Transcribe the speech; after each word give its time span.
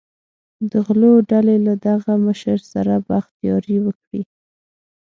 د 0.71 0.73
غلو 0.85 1.11
ډلې 1.29 1.57
له 1.67 1.73
دغه 1.87 2.11
مشر 2.25 2.57
سره 2.73 2.93
بخت 3.09 3.31
یاري 3.47 3.77
وکړي. 3.85 4.21